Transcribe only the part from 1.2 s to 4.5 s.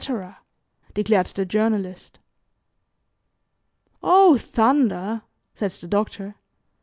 the Journalist. "Oh,